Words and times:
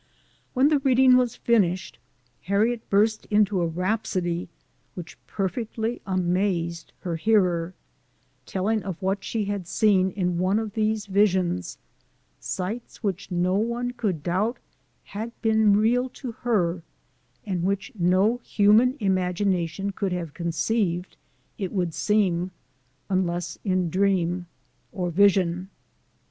When 0.55 0.69
the 0.69 0.79
reading 0.79 1.15
was 1.15 1.35
finished, 1.35 1.99
Har 2.47 2.61
riet 2.65 2.79
burst 2.89 3.27
into 3.27 3.61
a 3.61 3.67
rhapsody 3.67 4.49
which 4.95 5.15
perfectly 5.27 6.01
amazed 6.07 6.91
her 7.01 7.17
hearer 7.17 7.75
telling 8.47 8.81
of 8.81 8.99
what 8.99 9.23
she 9.23 9.45
had 9.45 9.67
seen 9.67 10.09
in 10.09 10.39
one 10.39 10.57
of 10.57 10.73
these 10.73 11.05
visions, 11.05 11.77
sights 12.39 13.03
which 13.03 13.29
no 13.29 13.57
one 13.57 13.91
could 13.91 14.23
doubt 14.23 14.57
had 15.03 15.39
been 15.43 15.77
real 15.77 16.09
to 16.17 16.31
her, 16.31 16.81
and 17.45 17.61
which 17.61 17.91
no 17.93 18.37
human 18.37 18.97
imagination 18.99 19.91
could 19.91 20.13
have 20.13 20.33
conceived, 20.33 21.15
it 21.59 21.71
would 21.71 21.93
seem, 21.93 22.49
unless 23.07 23.59
in 23.63 23.91
dream 23.91 24.47
or 24.91 25.11
vision. 25.11 25.69